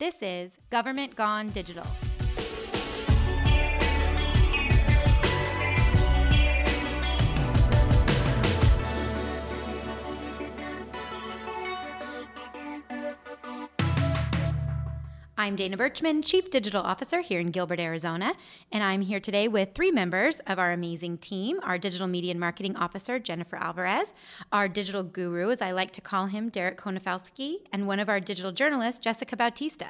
[0.00, 1.84] This is Government Gone Digital.
[15.40, 18.34] I'm Dana Berchman, Chief Digital Officer here in Gilbert, Arizona,
[18.70, 22.38] and I'm here today with three members of our amazing team our Digital Media and
[22.38, 24.12] Marketing Officer, Jennifer Alvarez,
[24.52, 28.20] our digital guru, as I like to call him, Derek Konofalski, and one of our
[28.20, 29.86] digital journalists, Jessica Bautista.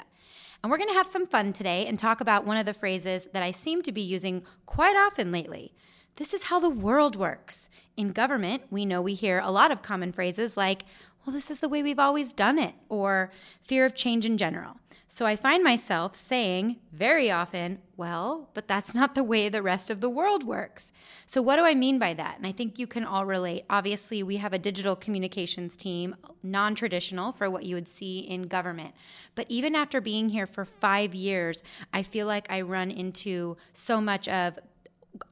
[0.62, 3.26] And we're going to have some fun today and talk about one of the phrases
[3.32, 5.74] that I seem to be using quite often lately.
[6.14, 7.68] This is how the world works.
[7.96, 10.84] In government, we know we hear a lot of common phrases like,
[11.26, 13.32] well, this is the way we've always done it, or
[13.64, 14.79] fear of change in general.
[15.12, 19.90] So I find myself saying very often, well, but that's not the way the rest
[19.90, 20.92] of the world works.
[21.26, 22.36] So, what do I mean by that?
[22.36, 23.64] And I think you can all relate.
[23.68, 28.42] Obviously, we have a digital communications team, non traditional for what you would see in
[28.42, 28.94] government.
[29.34, 34.00] But even after being here for five years, I feel like I run into so
[34.00, 34.60] much of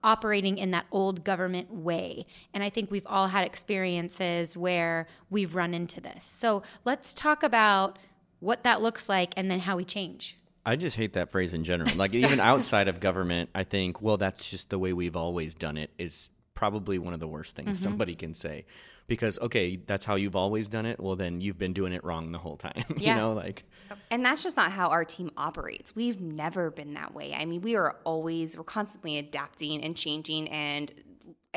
[0.03, 2.27] operating in that old government way.
[2.53, 6.25] And I think we've all had experiences where we've run into this.
[6.25, 7.97] So let's talk about
[8.41, 10.39] what that looks like, and then how we change.
[10.69, 11.94] I just hate that phrase in general.
[11.97, 15.78] Like even outside of government, I think, well, that's just the way we've always done
[15.78, 17.84] it is probably one of the worst things mm-hmm.
[17.84, 18.66] somebody can say.
[19.06, 21.00] Because okay, that's how you've always done it.
[21.00, 22.84] Well, then you've been doing it wrong the whole time.
[22.98, 23.14] Yeah.
[23.14, 23.64] you know, like
[24.11, 25.97] And that's just not how our team operates.
[25.97, 27.33] We've never been that way.
[27.33, 30.92] I mean, we are always we're constantly adapting and changing and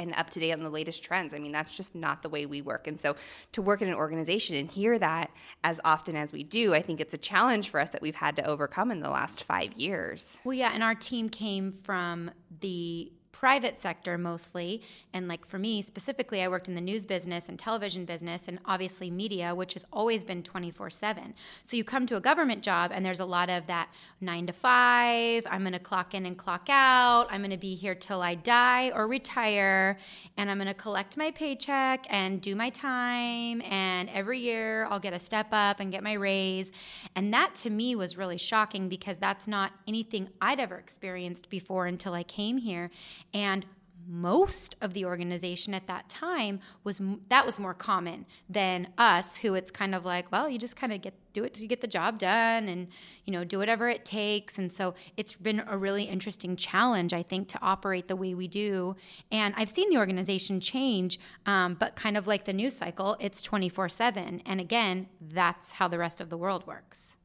[0.01, 1.33] and up to date on the latest trends.
[1.33, 2.87] I mean, that's just not the way we work.
[2.87, 3.15] And so
[3.53, 5.31] to work in an organization and hear that
[5.63, 8.35] as often as we do, I think it's a challenge for us that we've had
[8.37, 10.39] to overcome in the last five years.
[10.43, 14.83] Well, yeah, and our team came from the private sector mostly.
[15.13, 18.59] And like for me specifically, I worked in the news business and television business and
[18.65, 21.33] obviously media, which has always been 24 7.
[21.63, 23.89] So you come to a government job and there's a lot of that
[24.21, 27.73] nine to five, I'm going to clock in and clock out, I'm going to be
[27.73, 29.97] here till I die or retire,
[30.37, 33.63] and I'm going to collect my paycheck and do my time.
[33.63, 36.71] And every year I'll get a step up and get my raise.
[37.15, 41.87] And that to me was really shocking because that's not anything I'd ever experienced before
[41.87, 42.91] until I came here.
[43.33, 43.65] And
[44.07, 46.99] most of the organization at that time was
[47.29, 50.91] that was more common than us who it's kind of like well you just kind
[50.91, 52.87] of get do it to get the job done and
[53.25, 54.57] you know do whatever it takes.
[54.57, 58.47] And so it's been a really interesting challenge i think to operate the way we
[58.47, 58.95] do.
[59.31, 63.41] And i've seen the organization change um, but kind of like the news cycle it's
[63.41, 67.17] 24 7 and again that's how the rest of the world works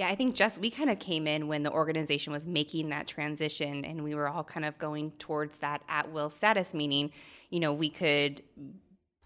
[0.00, 3.06] yeah, I think just we kind of came in when the organization was making that
[3.06, 7.12] transition and we were all kind of going towards that at will status, meaning,
[7.50, 8.42] you know, we could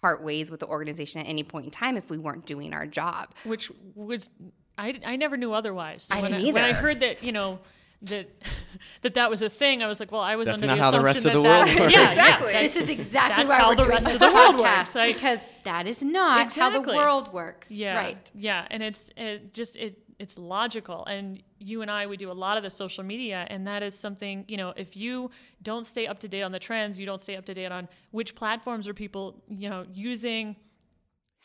[0.02, 2.86] part ways with the organization at any point in time if we weren't doing our
[2.86, 3.28] job.
[3.44, 4.30] Which was,
[4.76, 6.08] I, I never knew otherwise.
[6.10, 6.54] I when didn't I, either.
[6.54, 7.60] When I heard that, you know,
[8.02, 8.28] that
[9.02, 9.82] that that was a thing.
[9.82, 11.28] I was like, well, I was That's under not the how assumption the rest that
[11.28, 11.94] of the that, world works.
[11.94, 12.52] Yeah, exactly.
[12.52, 14.56] Yeah, this is exactly that's why how we're the doing rest this of the world
[14.56, 14.96] podcast works.
[14.96, 16.80] I, because that is not exactly.
[16.80, 17.70] how the world works.
[17.70, 18.30] Yeah, right.
[18.34, 21.04] Yeah, and it's it just it it's logical.
[21.06, 23.98] And you and I we do a lot of the social media and that is
[23.98, 25.30] something you know if you
[25.62, 27.88] don't stay up to date on the trends you don't stay up to date on
[28.10, 30.56] which platforms are people you know using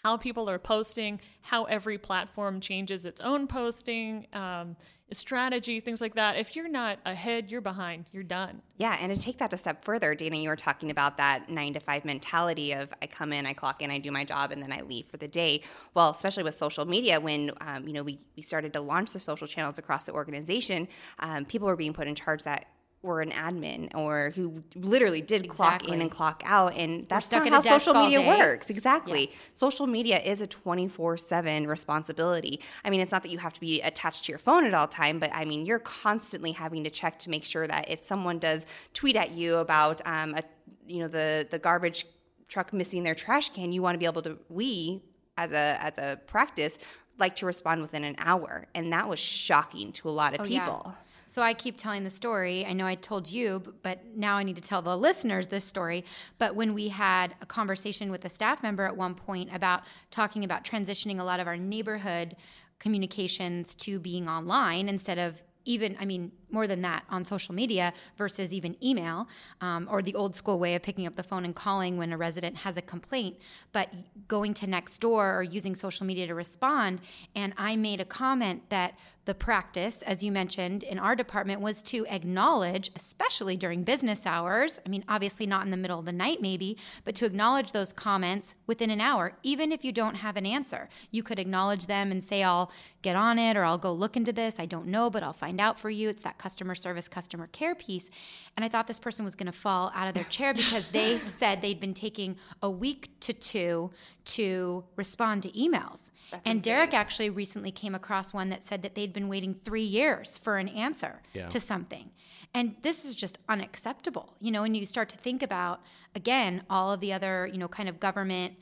[0.04, 4.76] how people are posting how every platform changes its own posting um,
[5.12, 6.38] strategy, things like that.
[6.38, 8.06] If you're not ahead, you're behind.
[8.12, 8.62] You're done.
[8.78, 11.74] Yeah, and to take that a step further, Dana, you were talking about that nine
[11.74, 14.62] to five mentality of I come in, I clock in, I do my job, and
[14.62, 15.64] then I leave for the day.
[15.94, 19.20] Well, especially with social media, when um, you know we, we started to launch the
[19.20, 20.88] social channels across the organization,
[21.20, 22.68] um, people were being put in charge that
[23.02, 25.88] were an admin or who literally did exactly.
[25.88, 29.38] clock in and clock out and that's not how social media works exactly yeah.
[29.54, 33.82] social media is a 24-7 responsibility i mean it's not that you have to be
[33.82, 37.18] attached to your phone at all time but i mean you're constantly having to check
[37.18, 40.44] to make sure that if someone does tweet at you about um, a,
[40.86, 42.06] you know the the garbage
[42.50, 45.02] truck missing their trash can you want to be able to we
[45.38, 46.80] as a as a practice
[47.18, 50.44] like to respond within an hour and that was shocking to a lot of oh,
[50.44, 50.92] people yeah.
[51.30, 52.66] So I keep telling the story.
[52.66, 56.04] I know I told you, but now I need to tell the listeners this story.
[56.40, 60.44] But when we had a conversation with a staff member at one point about talking
[60.44, 62.36] about transitioning a lot of our neighborhood
[62.80, 67.94] communications to being online instead of even, I mean, more than that on social media
[68.18, 69.28] versus even email
[69.62, 72.18] um, or the old school way of picking up the phone and calling when a
[72.18, 73.38] resident has a complaint,
[73.72, 73.90] but
[74.28, 77.02] going to Nextdoor or using social media to respond.
[77.36, 78.98] And I made a comment that
[79.30, 84.80] the practice, as you mentioned, in our department was to acknowledge, especially during business hours.
[84.84, 87.94] I mean, obviously not in the middle of the night, maybe, but to acknowledge those
[87.94, 90.90] comments within an hour, even if you don't have an answer.
[91.12, 92.72] You could acknowledge them and say, I'll
[93.04, 94.60] get on it or I'll go look into this.
[94.60, 96.10] I don't know, but I'll find out for you.
[96.10, 98.10] It's that customer service, customer care piece.
[98.56, 101.20] And I thought this person was going to fall out of their chair because they
[101.20, 103.92] said they'd been taking a week to two
[104.26, 106.10] to respond to emails.
[106.32, 106.62] That's and insane.
[106.62, 110.58] Derek actually recently came across one that said that they'd been waiting three years for
[110.58, 111.48] an answer yeah.
[111.50, 112.10] to something.
[112.54, 114.36] And this is just unacceptable.
[114.40, 115.82] You know, and you start to think about,
[116.16, 118.56] again, all of the other, you know, kind of government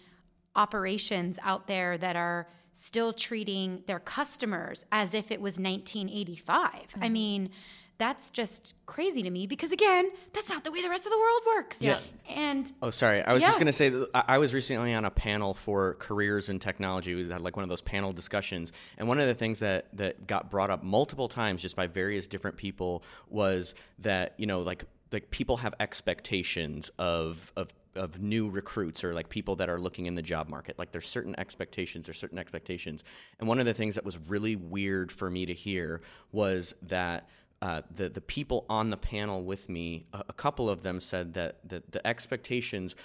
[0.55, 2.47] operations out there that are
[2.77, 6.71] still treating their customers as if it was 1985.
[6.71, 7.03] Mm-hmm.
[7.03, 7.49] I mean,
[7.97, 11.17] that's just crazy to me because again that's not the way the rest of the
[11.17, 11.97] world works yeah
[12.29, 13.47] and oh sorry i was yeah.
[13.47, 17.27] just going to say i was recently on a panel for careers in technology we
[17.27, 20.51] had like one of those panel discussions and one of the things that that got
[20.51, 25.29] brought up multiple times just by various different people was that you know like like
[25.31, 30.15] people have expectations of of of new recruits or like people that are looking in
[30.15, 30.77] the job market.
[30.77, 33.03] Like there's certain expectations, there's certain expectations.
[33.39, 36.01] And one of the things that was really weird for me to hear
[36.31, 37.27] was that
[37.61, 41.33] uh, the the people on the panel with me, a, a couple of them said
[41.33, 42.95] that, that the expectations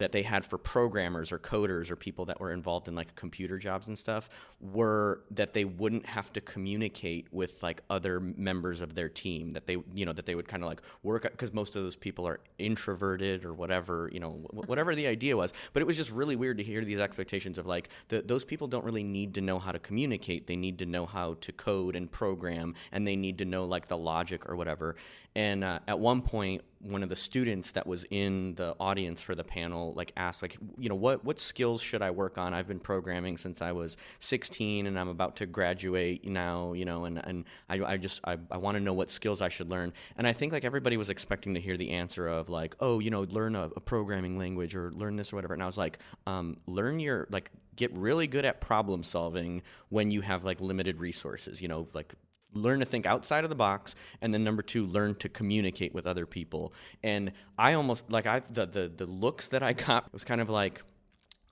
[0.00, 3.58] that they had for programmers or coders or people that were involved in like computer
[3.58, 8.94] jobs and stuff were that they wouldn't have to communicate with like other members of
[8.94, 11.76] their team that they you know that they would kind of like work because most
[11.76, 15.52] of those people are introverted or whatever you know whatever the idea was.
[15.74, 18.68] But it was just really weird to hear these expectations of like the, those people
[18.68, 20.46] don't really need to know how to communicate.
[20.46, 23.86] They need to know how to code and program and they need to know like
[23.86, 24.96] the logic or whatever.
[25.36, 29.34] And uh, at one point one of the students that was in the audience for
[29.34, 32.54] the panel like asked like you know what what skills should I work on?
[32.54, 37.04] I've been programming since I was 16 and I'm about to graduate now you know
[37.04, 39.92] and and I, I just I, I want to know what skills I should learn.
[40.16, 43.10] And I think like everybody was expecting to hear the answer of like oh you
[43.10, 45.54] know learn a, a programming language or learn this or whatever.
[45.54, 50.10] And I was like um, learn your like get really good at problem solving when
[50.10, 52.14] you have like limited resources you know like
[52.52, 56.06] learn to think outside of the box and then number two learn to communicate with
[56.06, 56.72] other people.
[57.02, 60.48] And i almost like i the the, the looks that i got was kind of
[60.48, 60.82] like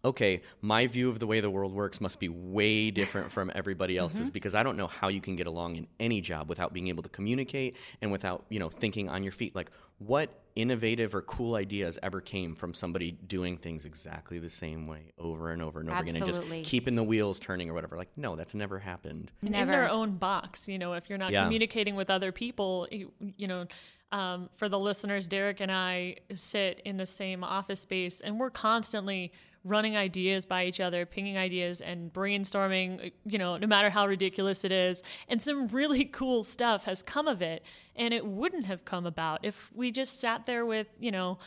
[0.04, 3.96] okay, my view of the way the world works must be way different from everybody
[3.98, 4.28] else's mm-hmm.
[4.30, 7.02] because I don't know how you can get along in any job without being able
[7.02, 9.56] to communicate and without, you know, thinking on your feet.
[9.56, 14.86] Like, what innovative or cool ideas ever came from somebody doing things exactly the same
[14.86, 16.28] way over and over and over Absolutely.
[16.28, 17.96] again and just keeping the wheels turning or whatever?
[17.96, 19.32] Like, no, that's never happened.
[19.42, 19.62] Never.
[19.62, 21.42] In their own box, you know, if you're not yeah.
[21.42, 23.66] communicating with other people, you, you know,
[24.12, 28.50] um, for the listeners, Derek and I sit in the same office space and we're
[28.50, 29.32] constantly
[29.64, 34.06] running ideas by each other, pinging ideas and brainstorming, uh, you know, no matter how
[34.06, 35.02] ridiculous it is.
[35.28, 37.62] And some really cool stuff has come of it.
[37.96, 41.38] And it wouldn't have come about if we just sat there with, you know,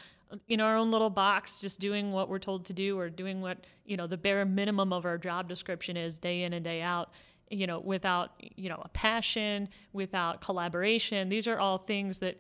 [0.47, 3.65] in our own little box, just doing what we're told to do or doing what,
[3.85, 7.11] you know, the bare minimum of our job description is day in and day out
[7.51, 12.39] you know without you know a passion without collaboration these are all things that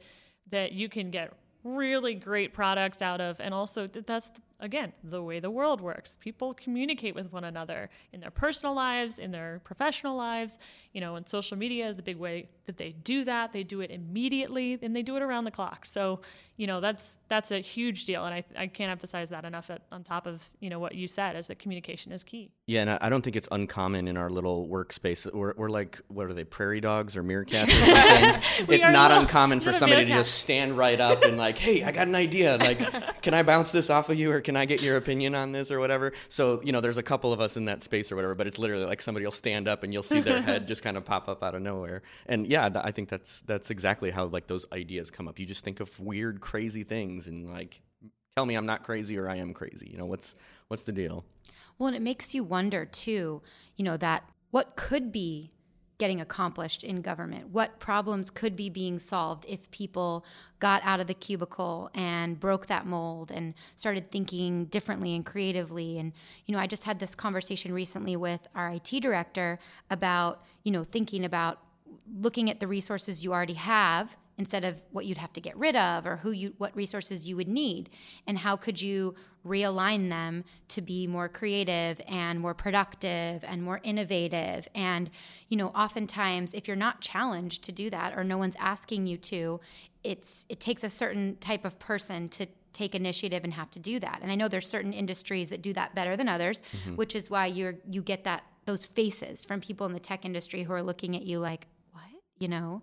[0.49, 1.33] that you can get
[1.63, 4.31] really great products out of and also that's
[4.61, 6.17] again, the way the world works.
[6.21, 10.59] People communicate with one another in their personal lives, in their professional lives.
[10.93, 13.53] You know, and social media is a big way that they do that.
[13.53, 15.85] They do it immediately and they do it around the clock.
[15.85, 16.21] So,
[16.57, 18.25] you know, that's that's a huge deal.
[18.25, 21.07] And I, I can't emphasize that enough at, on top of, you know, what you
[21.07, 22.51] said is that communication is key.
[22.67, 25.31] Yeah, and I don't think it's uncommon in our little workspace.
[25.33, 28.69] We're, we're like, what are they, prairie dogs or meerkats or something?
[28.75, 31.91] it's not little, uncommon for somebody to just stand right up and like, hey, I
[31.91, 32.57] got an idea.
[32.57, 35.51] Like, can I bounce this off of you or can I get your opinion on
[35.51, 36.13] this or whatever?
[36.29, 38.57] So, you know, there's a couple of us in that space or whatever, but it's
[38.57, 41.27] literally like somebody will stand up and you'll see their head just kind of pop
[41.27, 42.01] up out of nowhere.
[42.25, 45.39] And yeah, I think that's that's exactly how like those ideas come up.
[45.39, 47.81] You just think of weird, crazy things and like
[48.35, 49.89] tell me I'm not crazy or I am crazy.
[49.91, 50.35] You know, what's
[50.67, 51.25] what's the deal?
[51.77, 53.41] Well, and it makes you wonder too,
[53.75, 55.51] you know, that what could be
[56.01, 57.49] getting accomplished in government?
[57.49, 60.25] What problems could be being solved if people
[60.57, 65.99] got out of the cubicle and broke that mold and started thinking differently and creatively?
[65.99, 66.11] And,
[66.47, 69.59] you know, I just had this conversation recently with our IT director
[69.91, 71.59] about, you know, thinking about
[72.19, 75.75] looking at the resources you already have instead of what you'd have to get rid
[75.75, 77.89] of or who you what resources you would need?
[78.25, 79.13] And how could you
[79.45, 84.67] realign them to be more creative and more productive and more innovative?
[84.73, 85.11] And
[85.47, 89.17] you know oftentimes if you're not challenged to do that or no one's asking you
[89.17, 89.59] to
[90.03, 93.99] it's it takes a certain type of person to take initiative and have to do
[93.99, 94.19] that.
[94.23, 96.95] And i know there's certain industries that do that better than others mm-hmm.
[96.95, 100.63] which is why you're you get that those faces from people in the tech industry
[100.63, 102.03] who are looking at you like what?
[102.39, 102.81] You know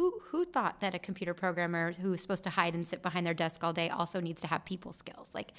[0.00, 3.34] who who thought that a computer programmer who's supposed to hide and sit behind their
[3.34, 5.34] desk all day also needs to have people skills?
[5.34, 5.52] Like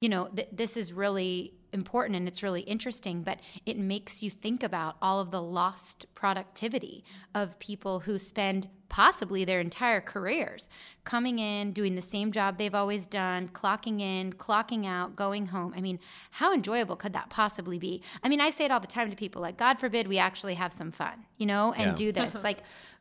[0.00, 4.30] you know th- this is really important and it's really interesting but it makes you
[4.30, 7.04] think about all of the lost productivity
[7.34, 10.68] of people who spend possibly their entire careers
[11.04, 15.72] coming in doing the same job they've always done clocking in clocking out going home
[15.76, 15.98] i mean
[16.32, 19.16] how enjoyable could that possibly be i mean i say it all the time to
[19.16, 21.94] people like god forbid we actually have some fun you know and yeah.
[21.94, 22.44] do this uh-huh.
[22.44, 22.58] like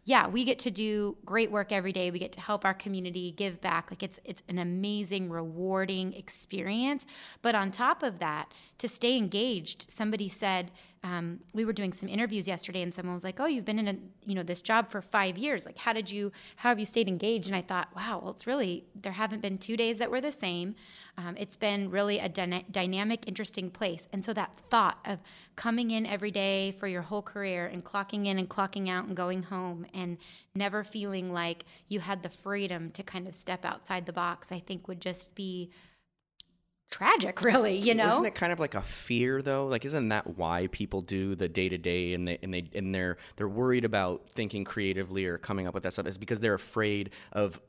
[0.08, 2.12] yeah, we get to do great work every day.
[2.12, 3.90] We get to help our community, give back.
[3.90, 7.08] Like it's it's an amazing, rewarding experience.
[7.42, 10.72] But on top of that, to stay engaged, somebody said
[11.04, 13.88] um, we were doing some interviews yesterday, and someone was like, "Oh, you've been in
[13.88, 13.96] a
[14.26, 15.66] you know this job for five years.
[15.66, 18.48] Like, how did you how have you stayed engaged?" And I thought, wow, well, it's
[18.48, 20.76] really there haven't been two days that were the same.
[21.18, 24.08] Um, it's been really a dyna- dynamic, interesting place.
[24.12, 25.20] And so that thought of
[25.56, 29.16] coming in every day for your whole career and clocking in and clocking out and
[29.16, 30.18] going home and
[30.56, 34.60] never feeling like you had the freedom to kind of step outside the box, I
[34.60, 35.72] think would just be
[36.92, 38.08] tragic really you know?
[38.08, 39.68] isn't it kind of like a fear though?
[39.68, 42.96] Like isn't that why people do the day to day and they and they and
[42.96, 46.08] they're they're worried about thinking creatively or coming up with that stuff?
[46.08, 47.60] Is because they're afraid of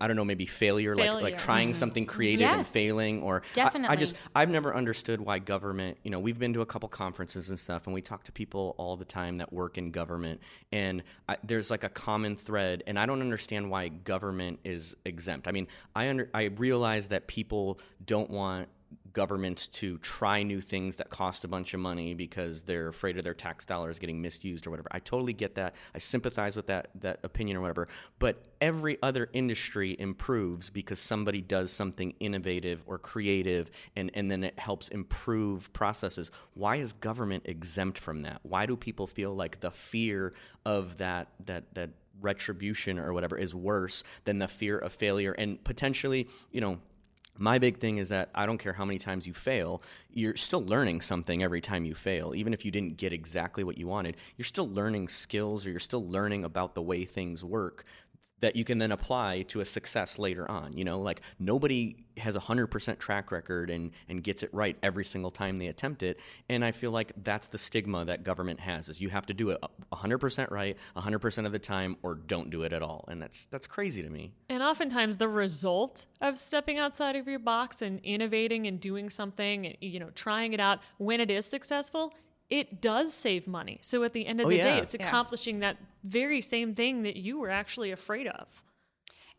[0.00, 1.14] I don't know, maybe failure, failure.
[1.14, 1.74] like like trying mm-hmm.
[1.74, 2.54] something creative yes.
[2.54, 3.88] and failing, or definitely.
[3.88, 5.98] I, I, just I've never understood why government.
[6.02, 8.74] You know, we've been to a couple conferences and stuff, and we talk to people
[8.78, 10.40] all the time that work in government,
[10.72, 15.48] and I, there's like a common thread, and I don't understand why government is exempt.
[15.48, 18.68] I mean, I under I realize that people don't want
[19.12, 23.24] governments to try new things that cost a bunch of money because they're afraid of
[23.24, 24.88] their tax dollars getting misused or whatever.
[24.90, 25.74] I totally get that.
[25.94, 27.88] I sympathize with that that opinion or whatever.
[28.18, 34.44] But every other industry improves because somebody does something innovative or creative and, and then
[34.44, 36.30] it helps improve processes.
[36.54, 38.40] Why is government exempt from that?
[38.42, 40.32] Why do people feel like the fear
[40.64, 41.90] of that that that
[42.20, 46.78] retribution or whatever is worse than the fear of failure and potentially, you know,
[47.38, 50.62] my big thing is that I don't care how many times you fail, you're still
[50.62, 52.34] learning something every time you fail.
[52.34, 55.80] Even if you didn't get exactly what you wanted, you're still learning skills or you're
[55.80, 57.84] still learning about the way things work
[58.42, 60.76] that you can then apply to a success later on.
[60.76, 65.04] You know, like nobody has a 100% track record and, and gets it right every
[65.04, 66.18] single time they attempt it.
[66.48, 69.50] And I feel like that's the stigma that government has is you have to do
[69.50, 69.62] it
[69.92, 73.04] 100% right 100% of the time or don't do it at all.
[73.08, 74.32] And that's, that's crazy to me.
[74.50, 79.76] And oftentimes the result of stepping outside of your box and innovating and doing something,
[79.80, 82.12] you know, trying it out when it is successful
[82.52, 83.78] it does save money.
[83.80, 84.64] So at the end of oh, the yeah.
[84.64, 85.72] day, it's accomplishing yeah.
[85.72, 88.46] that very same thing that you were actually afraid of.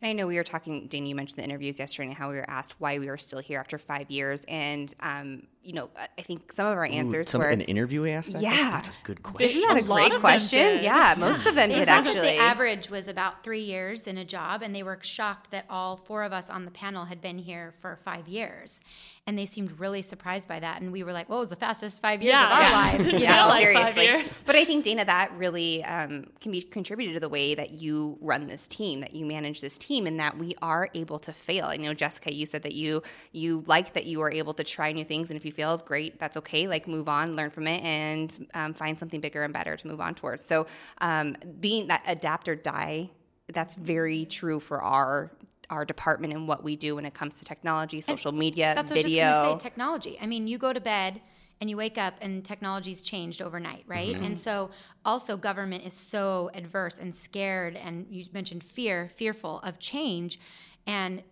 [0.01, 2.37] And I know we were talking, Dana, you mentioned the interviews yesterday and how we
[2.37, 4.45] were asked why we were still here after five years.
[4.47, 8.05] And um, you know, I think some of our answers Ooh, some, were an interview
[8.07, 8.33] asked.
[8.33, 8.41] That?
[8.41, 9.49] Yeah, that's a good question.
[9.49, 10.83] Isn't that a, a great question?
[10.83, 12.19] Yeah, most of them did actually.
[12.19, 15.95] the average was about three years in a job, and they were shocked that all
[15.95, 18.81] four of us on the panel had been here for five years,
[19.25, 20.81] and they seemed really surprised by that.
[20.81, 22.45] And we were like, "What was the fastest five years yeah.
[22.45, 22.71] of our yeah.
[22.91, 23.47] lives?" You yeah, know?
[23.47, 24.43] like seriously.
[24.45, 28.17] But I think Dana, that really um, can be contributed to the way that you
[28.19, 31.67] run this team, that you manage this team, and that we are able to fail.
[31.67, 33.01] I know Jessica, you said that you
[33.31, 36.19] you like that you are able to try new things, and if you failed, great,
[36.19, 36.67] that's okay.
[36.67, 40.01] Like move on, learn from it, and um, find something bigger and better to move
[40.01, 40.43] on towards.
[40.43, 40.67] So
[40.99, 43.09] um, being that adapt or die,
[43.47, 45.31] that's very true for our
[45.69, 48.91] our department and what we do when it comes to technology, social and media, that's
[48.91, 49.25] video.
[49.25, 50.19] What I was just say, technology.
[50.21, 51.21] I mean, you go to bed
[51.61, 54.13] and you wake up and technology's changed overnight, right?
[54.13, 54.25] Mm-hmm.
[54.25, 54.69] And so
[55.05, 60.39] also government is so adverse and scared and you mentioned fear, fearful of change.
[60.85, 61.23] And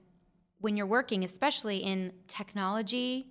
[0.59, 3.30] when you're working, especially in technology,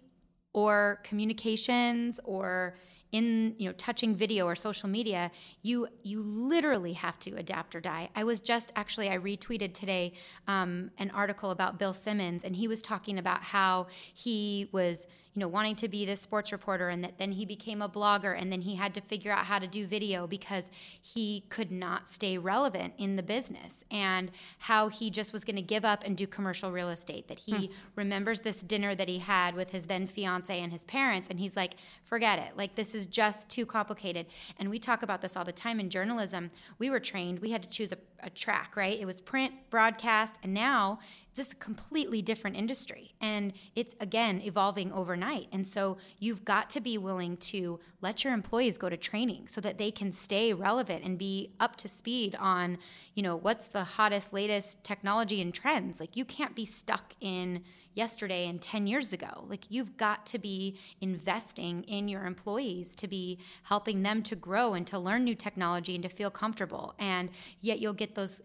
[0.52, 2.74] or communications or
[3.12, 5.30] in you know touching video or social media
[5.62, 8.08] you you literally have to adapt or die.
[8.14, 10.12] I was just actually i retweeted today
[10.46, 15.40] um, an article about bill simmons and he was talking about how he was you
[15.40, 18.50] know, wanting to be this sports reporter and that then he became a blogger and
[18.50, 20.70] then he had to figure out how to do video because
[21.00, 25.62] he could not stay relevant in the business and how he just was going to
[25.62, 27.28] give up and do commercial real estate.
[27.28, 27.72] That he hmm.
[27.94, 31.56] remembers this dinner that he had with his then fiance and his parents and he's
[31.56, 32.56] like, forget it.
[32.56, 34.26] Like, this is just too complicated.
[34.58, 36.50] And we talk about this all the time in journalism.
[36.78, 38.98] We were trained, we had to choose a, a track, right?
[38.98, 40.98] It was print, broadcast, and now
[41.40, 45.48] this is a completely different industry and it's again evolving overnight.
[45.52, 49.62] And so you've got to be willing to let your employees go to training so
[49.62, 52.76] that they can stay relevant and be up to speed on
[53.14, 55.98] you know what's the hottest latest technology and trends.
[55.98, 59.46] Like you can't be stuck in yesterday and 10 years ago.
[59.48, 64.74] Like you've got to be investing in your employees to be helping them to grow
[64.74, 66.94] and to learn new technology and to feel comfortable.
[66.98, 67.30] And
[67.62, 68.42] yet you'll get those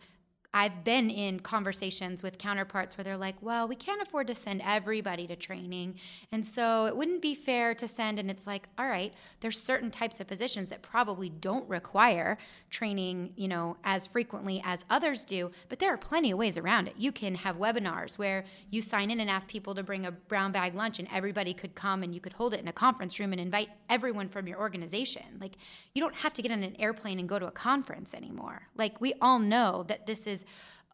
[0.56, 4.62] I've been in conversations with counterparts where they're like, well, we can't afford to send
[4.64, 5.96] everybody to training.
[6.32, 8.20] And so it wouldn't be fair to send.
[8.20, 12.38] And it's like, all right, there's certain types of positions that probably don't require
[12.70, 15.52] training, you know, as frequently as others do.
[15.68, 16.94] But there are plenty of ways around it.
[16.98, 20.54] You can have webinars where you sign in and ask people to bring a brown
[20.54, 23.34] bag lunch and everybody could come and you could hold it in a conference room
[23.34, 25.38] and invite everyone from your organization.
[25.42, 25.58] Like,
[25.94, 28.70] you don't have to get on an airplane and go to a conference anymore.
[28.78, 30.26] Like, we all know that this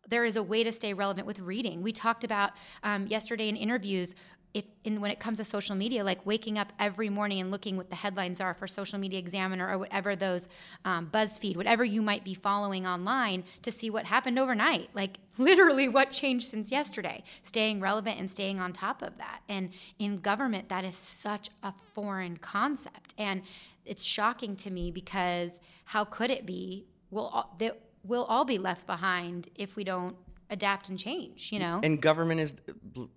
[0.10, 1.82] there is a way to stay relevant with reading.
[1.82, 2.52] We talked about
[2.84, 4.16] um, yesterday in interviews
[4.54, 7.78] if in, when it comes to social media, like waking up every morning and looking
[7.78, 10.50] what the headlines are for Social Media Examiner or whatever those
[10.84, 15.88] um, BuzzFeed, whatever you might be following online to see what happened overnight, like literally
[15.88, 17.24] what changed since yesterday.
[17.44, 19.42] Staying relevant and staying on top of that.
[19.48, 23.44] And in government, that is such a foreign concept, and
[23.86, 26.86] it's shocking to me because how could it be?
[27.10, 30.16] Well, the we'll all be left behind if we don't
[30.50, 31.80] adapt and change, you know?
[31.82, 32.54] And government is,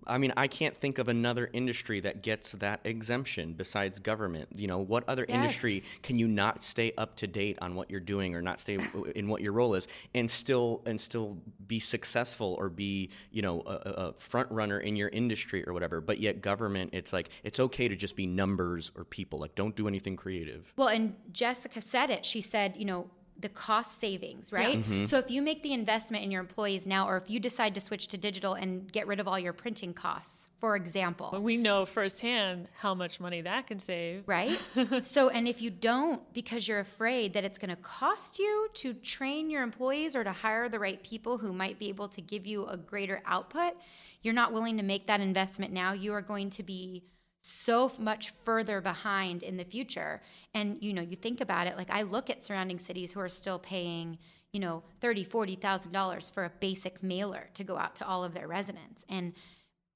[0.07, 4.47] I mean, I can't think of another industry that gets that exemption besides government.
[4.55, 5.35] You know, what other yes.
[5.35, 8.79] industry can you not stay up to date on what you're doing or not stay
[9.17, 11.37] in what your role is and still, and still
[11.67, 15.99] be successful or be, you know, a, a front runner in your industry or whatever.
[15.99, 19.39] But yet government, it's like, it's okay to just be numbers or people.
[19.39, 20.71] Like, don't do anything creative.
[20.77, 22.25] Well, and Jessica said it.
[22.25, 24.77] She said, you know, the cost savings, right?
[24.77, 24.83] Yeah.
[24.83, 25.03] Mm-hmm.
[25.05, 27.81] So if you make the investment in your employees now, or if you decide to
[27.81, 31.29] switch to digital and get rid of all your printing costs, for example.
[31.31, 34.23] Well, we know firsthand how much money that can save.
[34.25, 34.57] Right?
[35.01, 38.93] so, and if you don't, because you're afraid that it's going to cost you to
[38.93, 42.45] train your employees or to hire the right people who might be able to give
[42.45, 43.73] you a greater output,
[44.21, 47.03] you're not willing to make that investment now, you are going to be
[47.45, 50.21] so much further behind in the future.
[50.53, 53.29] And you know, you think about it, like I look at surrounding cities who are
[53.29, 54.17] still paying,
[54.51, 58.23] you know, thirty, forty thousand dollars for a basic mailer to go out to all
[58.23, 59.05] of their residents.
[59.09, 59.33] And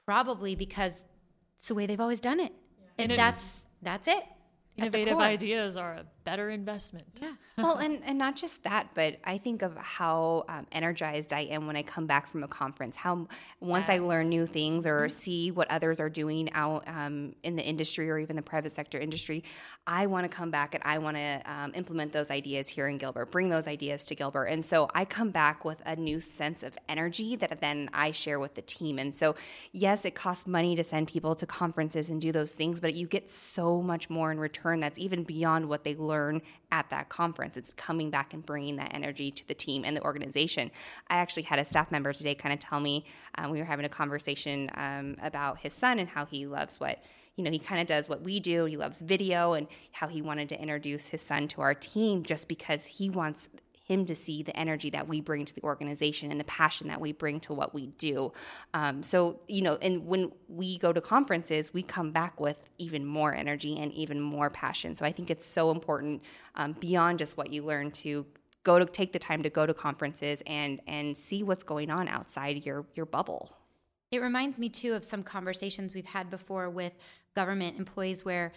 [0.05, 1.05] probably because
[1.57, 2.53] it's the way they've always done it.
[2.79, 2.87] Yeah.
[2.99, 4.23] And, and that's that's it.
[4.77, 7.07] Innovative ideas are a better investment.
[7.19, 7.31] Yeah.
[7.57, 11.65] well, and, and not just that, but I think of how um, energized I am
[11.65, 12.95] when I come back from a conference.
[12.95, 13.27] How
[13.61, 13.95] once yes.
[13.95, 15.09] I learn new things or mm-hmm.
[15.09, 18.99] see what others are doing out um, in the industry or even the private sector
[18.99, 19.43] industry,
[19.87, 22.99] I want to come back and I want to um, implement those ideas here in
[22.99, 24.45] Gilbert, bring those ideas to Gilbert.
[24.45, 28.39] And so I come back with a new sense of energy that then I share
[28.39, 28.99] with the team.
[28.99, 29.33] And so,
[29.71, 33.07] yes, it costs money to send people to conferences and do those things, but you
[33.07, 37.09] get so much more in return that's even beyond what they learn learn at that
[37.09, 37.57] conference.
[37.57, 40.71] It's coming back and bringing that energy to the team and the organization.
[41.07, 43.05] I actually had a staff member today kind of tell me
[43.35, 47.03] um, we were having a conversation um, about his son and how he loves what
[47.35, 48.65] you know, he kind of does what we do.
[48.65, 52.49] He loves video and how he wanted to introduce his son to our team just
[52.49, 53.47] because he wants
[53.89, 57.01] him to see the energy that we bring to the organization and the passion that
[57.01, 58.31] we bring to what we do.
[58.73, 63.03] Um, so, you know, and when we go to conferences, we come back with even
[63.03, 64.95] more energy and even more passion.
[64.95, 66.23] So I think it's so important
[66.55, 68.25] um, beyond just what you learn to
[68.63, 72.07] go to take the time to go to conferences and and see what's going on
[72.07, 73.55] outside your your bubble.
[74.11, 76.93] It reminds me too of some conversations we've had before with
[77.35, 78.51] government employees where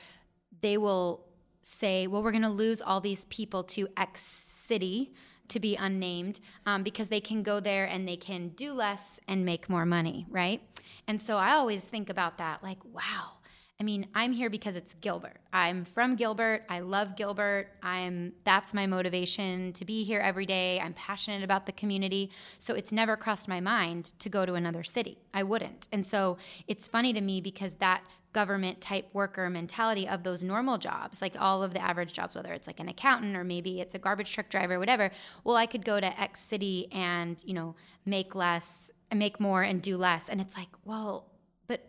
[0.60, 1.24] they will
[1.62, 5.12] say, well, we're going to lose all these people to X city
[5.48, 9.44] to be unnamed um, because they can go there and they can do less and
[9.44, 10.60] make more money, right?
[11.06, 13.41] And so I always think about that like, wow.
[13.80, 15.40] I mean, I'm here because it's Gilbert.
[15.52, 16.62] I'm from Gilbert.
[16.68, 17.68] I love Gilbert.
[17.82, 20.78] I'm that's my motivation to be here every day.
[20.78, 22.30] I'm passionate about the community.
[22.60, 25.18] So it's never crossed my mind to go to another city.
[25.34, 25.88] I wouldn't.
[25.90, 30.78] And so it's funny to me because that government type worker mentality of those normal
[30.78, 33.94] jobs, like all of the average jobs, whether it's like an accountant or maybe it's
[33.94, 35.10] a garbage truck driver, whatever.
[35.44, 37.74] Well, I could go to X city and, you know,
[38.06, 40.28] make less, make more and do less.
[40.28, 41.32] And it's like, well,
[41.66, 41.86] but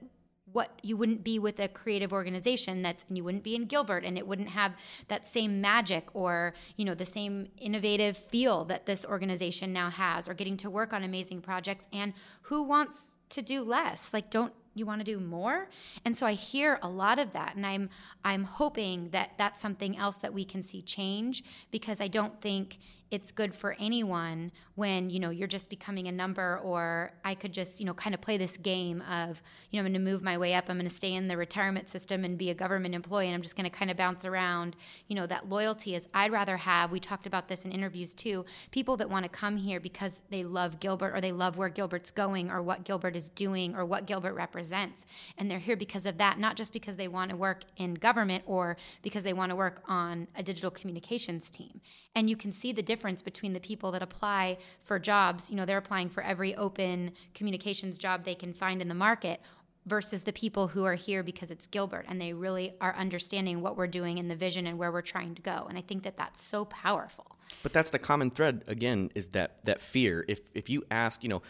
[0.53, 4.05] what you wouldn't be with a creative organization that's and you wouldn't be in Gilbert
[4.05, 4.73] and it wouldn't have
[5.07, 10.27] that same magic or you know the same innovative feel that this organization now has
[10.27, 12.13] or getting to work on amazing projects and
[12.43, 14.13] who wants to do less?
[14.13, 15.69] Like don't you want to do more?
[16.05, 17.89] And so i hear a lot of that and i'm
[18.23, 22.79] i'm hoping that that's something else that we can see change because i don't think
[23.13, 27.54] it's good for anyone when you know you're just becoming a number or i could
[27.54, 30.23] just you know kind of play this game of you know i'm going to move
[30.23, 32.95] my way up i'm going to stay in the retirement system and be a government
[32.95, 34.76] employee and i'm just going to kind of bounce around.
[35.08, 38.45] You know that loyalty is i'd rather have we talked about this in interviews too
[38.71, 42.12] people that want to come here because they love gilbert or they love where gilbert's
[42.12, 45.06] going or what gilbert is doing or what gilbert represents.
[45.38, 48.43] And they're here because of that not just because they want to work in government
[48.47, 51.82] or because they want to work on a digital communications team.
[52.15, 55.65] And you can see the difference between the people that apply for jobs you know
[55.65, 59.41] they're applying for every open communications job they can find in the market
[59.85, 63.75] versus the people who are here because it's Gilbert and they really are understanding what
[63.75, 66.15] we're doing and the vision and where we're trying to go and I think that
[66.15, 70.25] that's so powerful But that's the common thread again is that that fear.
[70.27, 71.41] If if you ask, you know,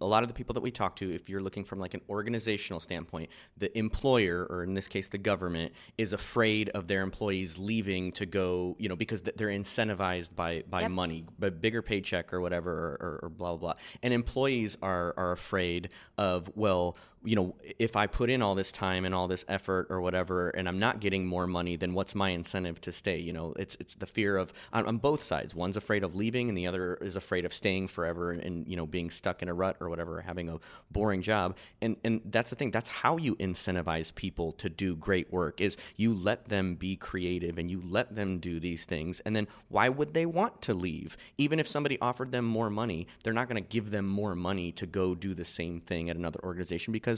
[0.00, 2.02] a lot of the people that we talk to, if you're looking from like an
[2.10, 7.58] organizational standpoint, the employer or in this case the government is afraid of their employees
[7.58, 10.90] leaving to go, you know, because they're incentivized by by Yep.
[10.90, 13.82] money, by bigger paycheck or whatever, or, or, or blah blah blah.
[14.02, 16.96] And employees are are afraid of well.
[17.26, 20.50] You know, if I put in all this time and all this effort or whatever,
[20.50, 23.18] and I'm not getting more money, then what's my incentive to stay?
[23.18, 25.54] You know, it's it's the fear of on, on both sides.
[25.54, 28.76] One's afraid of leaving, and the other is afraid of staying forever and, and you
[28.76, 30.58] know being stuck in a rut or whatever, having a
[30.90, 31.56] boring job.
[31.82, 32.70] And and that's the thing.
[32.70, 35.60] That's how you incentivize people to do great work.
[35.60, 39.20] Is you let them be creative and you let them do these things.
[39.20, 41.16] And then why would they want to leave?
[41.38, 44.72] Even if somebody offered them more money, they're not going to give them more money
[44.72, 47.15] to go do the same thing at another organization because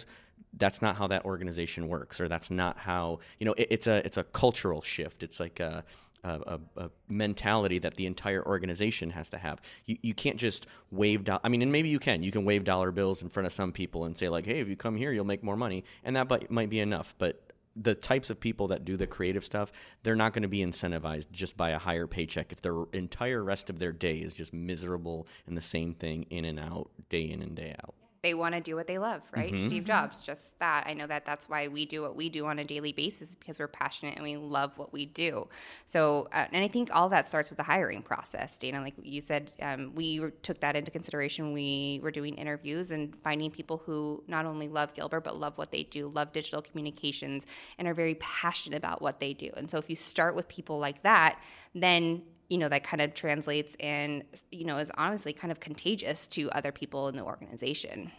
[0.55, 4.05] that's not how that organization works or that's not how you know it, it's a
[4.05, 5.85] it's a cultural shift it's like a
[6.25, 9.61] a, a, a mentality that the entire organization has to have.
[9.87, 11.25] You, you can't just wave.
[11.25, 12.23] Do- I mean, and maybe you can.
[12.23, 14.69] You can wave dollar bills in front of some people and say like, "Hey, if
[14.69, 17.15] you come here, you'll make more money," and that but, might be enough.
[17.19, 19.71] But the types of people that do the creative stuff,
[20.03, 23.71] they're not going to be incentivized just by a higher paycheck if their entire rest
[23.71, 27.41] of their day is just miserable and the same thing in and out, day in
[27.41, 27.95] and day out.
[28.23, 29.53] They want to do what they love, right?
[29.53, 29.67] Mm-hmm.
[29.69, 30.85] Steve Jobs, just that.
[30.87, 33.59] I know that that's why we do what we do on a daily basis because
[33.61, 35.49] we're passionate and we love what we do.
[35.85, 38.59] So, uh, and I think all that starts with the hiring process.
[38.59, 41.53] Dana, like you said, um, we were- took that into consideration.
[41.53, 45.71] We were doing interviews and finding people who not only love Gilbert but love what
[45.71, 47.47] they do, love digital communications,
[47.79, 49.51] and are very passionate about what they do.
[49.57, 51.41] And so, if you start with people like that,
[51.75, 56.27] then you know that kind of translates and you know is honestly kind of contagious
[56.27, 58.11] to other people in the organization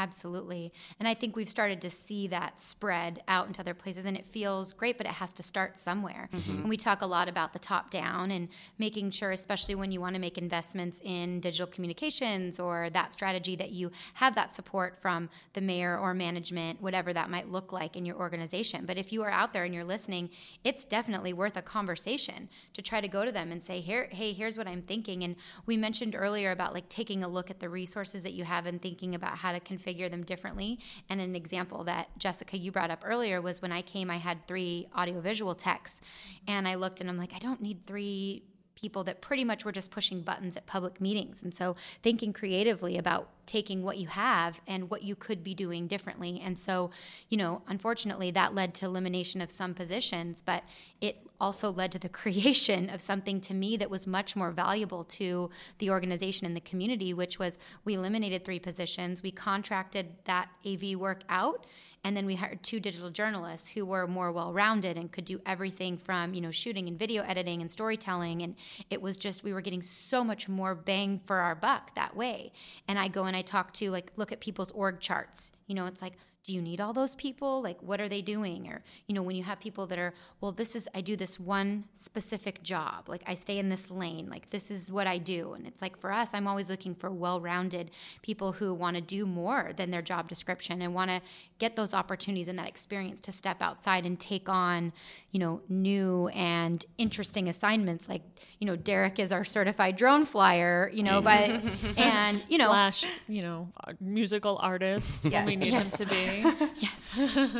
[0.00, 0.72] Absolutely.
[0.98, 4.24] And I think we've started to see that spread out into other places and it
[4.24, 6.30] feels great, but it has to start somewhere.
[6.32, 6.52] Mm-hmm.
[6.52, 10.00] And we talk a lot about the top down and making sure, especially when you
[10.00, 14.96] want to make investments in digital communications or that strategy, that you have that support
[15.02, 18.86] from the mayor or management, whatever that might look like in your organization.
[18.86, 20.30] But if you are out there and you're listening,
[20.64, 24.32] it's definitely worth a conversation to try to go to them and say, Here, hey,
[24.32, 25.24] here's what I'm thinking.
[25.24, 25.36] And
[25.66, 28.80] we mentioned earlier about like taking a look at the resources that you have and
[28.80, 30.78] thinking about how to configure them differently.
[31.08, 34.46] And an example that Jessica, you brought up earlier was when I came, I had
[34.46, 36.00] three audiovisual techs.
[36.46, 38.44] And I looked and I'm like, I don't need three
[38.80, 41.42] people that pretty much were just pushing buttons at public meetings.
[41.42, 45.86] And so thinking creatively about taking what you have and what you could be doing
[45.86, 46.40] differently.
[46.42, 46.90] And so,
[47.28, 50.64] you know, unfortunately that led to elimination of some positions, but
[51.00, 55.04] it also led to the creation of something to me that was much more valuable
[55.04, 60.48] to the organization and the community, which was we eliminated three positions, we contracted that
[60.66, 61.66] AV work out
[62.04, 65.98] and then we hired two digital journalists who were more well-rounded and could do everything
[65.98, 68.56] from you know shooting and video editing and storytelling and
[68.88, 72.52] it was just we were getting so much more bang for our buck that way.
[72.88, 75.52] And i go and i talk to like look at people's org charts.
[75.66, 77.60] You know it's like do you need all those people?
[77.62, 78.66] Like what are they doing?
[78.68, 81.38] Or you know when you have people that are well this is i do this
[81.38, 83.08] one specific job.
[83.08, 84.28] Like i stay in this lane.
[84.30, 85.52] Like this is what i do.
[85.52, 87.90] And it's like for us i'm always looking for well-rounded
[88.22, 91.20] people who want to do more than their job description and want to
[91.58, 94.92] get those opportunities and that experience to step outside and take on
[95.32, 98.08] you know new and interesting assignments.
[98.08, 98.22] Like
[98.58, 101.50] you know derek is our certified drone flyer you know but
[101.98, 103.68] and you know slash you know
[104.00, 105.98] musical artist when we need Yes.
[105.98, 106.29] them to be
[106.76, 107.14] yes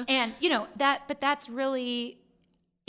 [0.09, 2.21] and you know that but that's really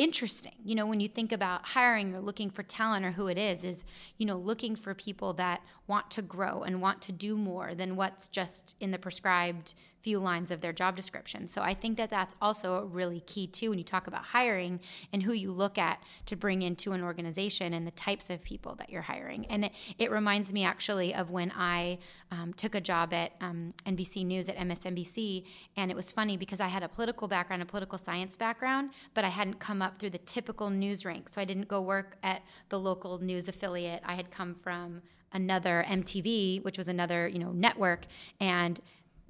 [0.02, 0.54] interesting.
[0.66, 3.64] You know, when you think about hiring or looking for talent or who it is,
[3.64, 3.86] is,
[4.18, 7.96] you know, looking for people that want to grow and want to do more than
[7.96, 11.48] what's just in the prescribed few lines of their job description.
[11.48, 14.80] So I think that that's also really key too when you talk about hiring
[15.14, 18.76] and who you look at to bring into an organization and the types of people
[18.76, 19.46] that you're hiring.
[19.48, 22.00] And it, it reminds me actually of when I
[22.32, 25.46] um, took a job at um, NBC News at MSNBC,
[25.78, 29.24] and it was funny because I had a political background, a political science background, but
[29.24, 31.30] I hadn't come up through the typical news rank.
[31.30, 34.02] So I didn't go work at the local news affiliate.
[34.06, 35.02] I had come from
[35.34, 38.06] another MTV, which was another you know network,
[38.40, 38.80] and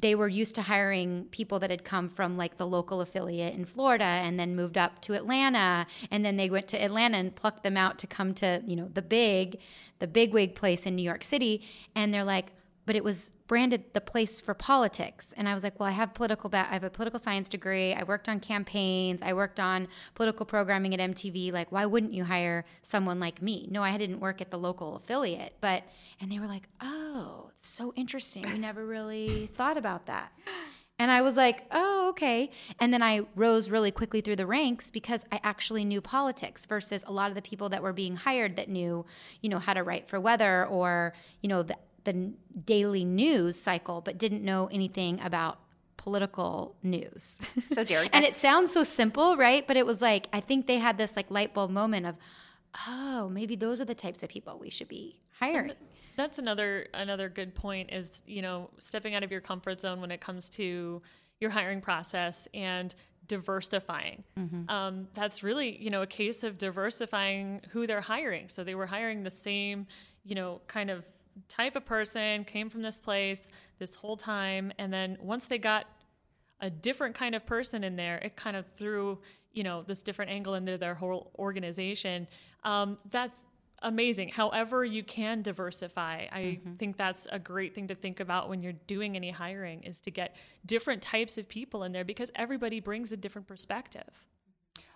[0.01, 3.65] they were used to hiring people that had come from like the local affiliate in
[3.65, 7.63] Florida and then moved up to Atlanta and then they went to Atlanta and plucked
[7.63, 9.59] them out to come to you know the big
[10.01, 11.63] the big wig place in New York City.
[11.95, 12.47] And they're like
[12.85, 15.33] but it was branded the place for politics.
[15.35, 17.93] And I was like, well, I have political, ba- I have a political science degree.
[17.93, 19.21] I worked on campaigns.
[19.21, 21.51] I worked on political programming at MTV.
[21.51, 23.67] Like, why wouldn't you hire someone like me?
[23.69, 25.83] No, I didn't work at the local affiliate, but,
[26.19, 28.43] and they were like, oh, so interesting.
[28.43, 30.31] We never really thought about that.
[31.01, 32.51] And I was like, oh, okay.
[32.79, 37.03] And then I rose really quickly through the ranks because I actually knew politics versus
[37.07, 39.03] a lot of the people that were being hired that knew,
[39.41, 42.33] you know, how to write for weather or, you know, the the
[42.65, 45.59] daily news cycle, but didn't know anything about
[45.97, 47.39] political news.
[47.71, 49.65] So Derek, and it sounds so simple, right?
[49.67, 52.15] But it was like I think they had this like light bulb moment of,
[52.87, 55.73] oh, maybe those are the types of people we should be hiring.
[56.17, 60.11] That's another another good point is, you know, stepping out of your comfort zone when
[60.11, 61.01] it comes to
[61.39, 62.93] your hiring process and
[63.27, 64.23] diversifying.
[64.37, 64.69] Mm-hmm.
[64.69, 68.49] Um, that's really, you know, a case of diversifying who they're hiring.
[68.49, 69.87] So they were hiring the same,
[70.25, 71.05] you know, kind of
[71.47, 73.43] type of person, came from this place
[73.79, 74.71] this whole time.
[74.77, 75.85] And then once they got
[76.59, 79.19] a different kind of person in there, it kind of threw,
[79.51, 82.27] you know, this different angle into their whole organization.
[82.63, 83.47] Um, that's
[83.81, 84.29] amazing.
[84.29, 86.27] However, you can diversify.
[86.31, 86.73] I mm-hmm.
[86.75, 90.11] think that's a great thing to think about when you're doing any hiring is to
[90.11, 94.25] get different types of people in there because everybody brings a different perspective.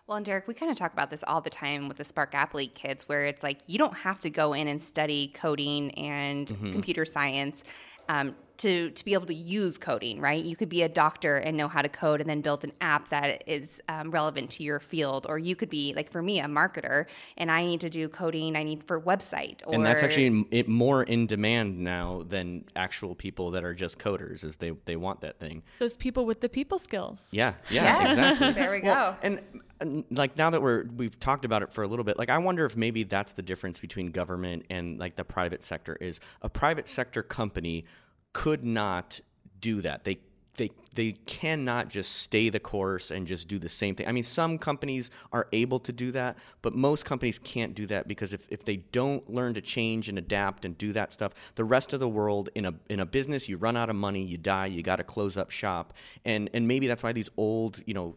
[0.07, 2.35] Well, and Derek, we kind of talk about this all the time with the Spark
[2.35, 6.47] Athlete kids, where it's like you don't have to go in and study coding and
[6.47, 6.71] mm-hmm.
[6.71, 7.63] computer science
[8.07, 10.43] um, to to be able to use coding, right?
[10.43, 13.09] You could be a doctor and know how to code, and then build an app
[13.09, 15.25] that is um, relevant to your field.
[15.27, 17.05] Or you could be like for me, a marketer,
[17.37, 18.55] and I need to do coding.
[18.55, 19.61] I need for website.
[19.65, 19.73] Or...
[19.73, 24.45] And that's actually it, more in demand now than actual people that are just coders,
[24.45, 25.63] is they they want that thing.
[25.79, 27.27] Those people with the people skills.
[27.31, 28.51] Yeah, yeah, yes, exactly.
[28.53, 28.87] there we go.
[28.87, 29.41] Well, and
[30.11, 32.65] like now that we're we've talked about it for a little bit like i wonder
[32.65, 36.87] if maybe that's the difference between government and like the private sector is a private
[36.87, 37.85] sector company
[38.35, 39.21] could not
[39.61, 40.03] do that.
[40.03, 40.19] They
[40.57, 44.07] they they cannot just stay the course and just do the same thing.
[44.09, 48.09] I mean, some companies are able to do that, but most companies can't do that
[48.09, 51.63] because if, if they don't learn to change and adapt and do that stuff, the
[51.63, 54.37] rest of the world in a in a business, you run out of money, you
[54.37, 55.93] die, you got to close up shop,
[56.25, 58.15] and and maybe that's why these old, you know.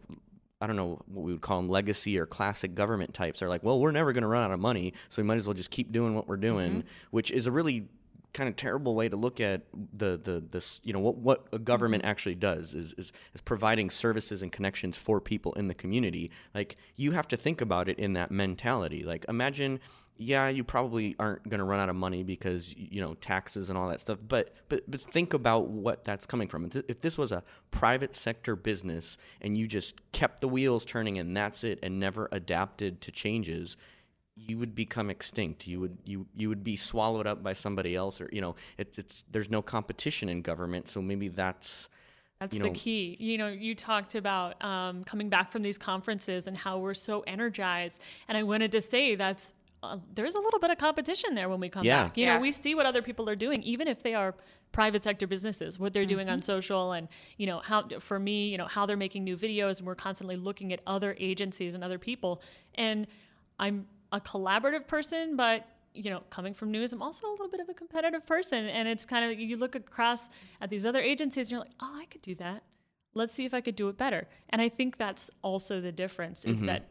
[0.61, 3.63] I don't know what we would call them legacy or classic government types are like,
[3.63, 5.71] well, we're never going to run out of money, so we might as well just
[5.71, 6.87] keep doing what we're doing, mm-hmm.
[7.11, 7.87] which is a really
[8.33, 11.57] kind of terrible way to look at the the this you know what what a
[11.57, 12.11] government mm-hmm.
[12.11, 16.75] actually does is, is is providing services and connections for people in the community like
[16.95, 19.79] you have to think about it in that mentality like imagine
[20.19, 23.77] yeah you probably aren't going to run out of money because you know taxes and
[23.77, 27.31] all that stuff but but but think about what that's coming from if this was
[27.31, 31.99] a private sector business and you just kept the wheels turning and that's it and
[31.99, 33.77] never adapted to changes
[34.47, 35.67] you would become extinct.
[35.67, 38.97] You would you you would be swallowed up by somebody else, or you know, it's
[38.97, 41.89] it's there's no competition in government, so maybe that's
[42.39, 43.17] that's you know, the key.
[43.19, 47.21] You know, you talked about um, coming back from these conferences and how we're so
[47.21, 51.49] energized, and I wanted to say that's uh, there's a little bit of competition there
[51.49, 52.03] when we come yeah.
[52.03, 52.17] back.
[52.17, 52.35] You yeah.
[52.35, 54.35] know, we see what other people are doing, even if they are
[54.71, 56.15] private sector businesses, what they're mm-hmm.
[56.15, 59.37] doing on social, and you know how for me, you know how they're making new
[59.37, 62.41] videos, and we're constantly looking at other agencies and other people,
[62.75, 63.07] and
[63.57, 67.59] I'm a collaborative person, but you know, coming from news, I'm also a little bit
[67.59, 68.67] of a competitive person.
[68.67, 70.29] And it's kind of, you look across
[70.61, 72.63] at these other agencies and you're like, oh, I could do that.
[73.15, 74.27] Let's see if I could do it better.
[74.49, 76.67] And I think that's also the difference is mm-hmm.
[76.67, 76.89] that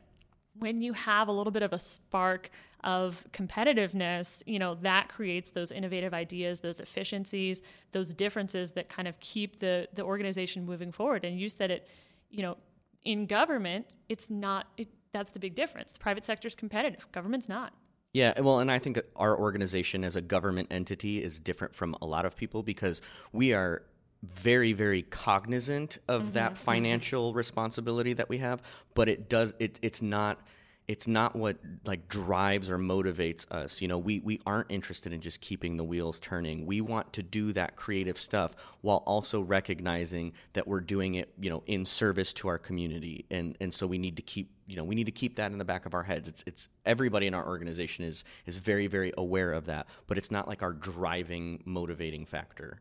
[0.59, 2.51] when you have a little bit of a spark
[2.85, 7.63] of competitiveness, you know, that creates those innovative ideas, those efficiencies,
[7.93, 11.25] those differences that kind of keep the, the organization moving forward.
[11.25, 11.89] And you said it,
[12.31, 12.57] you know,
[13.05, 15.93] in government, it's not, it, that's the big difference.
[15.93, 17.73] The private sector is competitive, government's not.
[18.15, 22.07] Yeah, well, and I think our organization as a government entity is different from a
[22.07, 23.83] lot of people because we are
[24.23, 26.33] very very cognizant of mm-hmm.
[26.33, 27.39] that financial mm-hmm.
[27.39, 28.61] responsibility that we have
[28.95, 30.41] but it does it, it's not
[30.89, 33.83] it's not what like drives or motivates us.
[33.83, 36.65] You know, we we aren't interested in just keeping the wheels turning.
[36.65, 41.51] We want to do that creative stuff while also recognizing that we're doing it, you
[41.51, 43.27] know, in service to our community.
[43.31, 45.59] And and so we need to keep you know we need to keep that in
[45.59, 46.27] the back of our heads.
[46.27, 50.31] It's it's everybody in our organization is is very very aware of that, but it's
[50.31, 52.81] not like our driving motivating factor.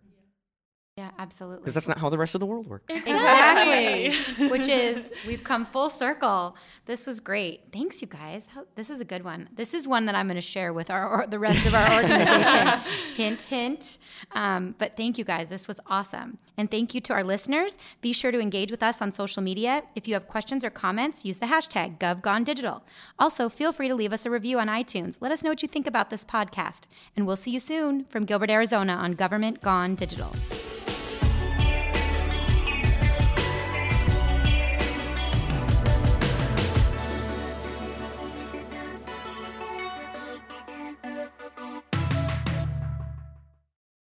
[0.97, 1.60] Yeah, absolutely.
[1.60, 2.91] Because that's not how the rest of the world works.
[2.91, 4.49] Exactly.
[4.49, 6.57] Which is, we've come full circle.
[6.88, 7.65] This was great.
[7.71, 8.47] Thanks, you guys.
[8.47, 9.47] How, this is a good one.
[9.53, 12.01] This is one that I'm going to share with our or the rest of our
[12.01, 12.79] organization.
[13.15, 13.99] hint, hint.
[14.31, 15.49] Um, but thank you guys.
[15.49, 16.39] This was awesome.
[16.57, 17.77] And thank you to our listeners.
[18.01, 19.83] Be sure to engage with us on social media.
[19.93, 22.81] If you have questions or comments, use the hashtag GovGoneDigital.
[23.19, 25.17] Also, feel free to leave us a review on iTunes.
[25.19, 26.86] Let us know what you think about this podcast.
[27.15, 30.33] And we'll see you soon from Gilbert, Arizona on Government Gone Digital.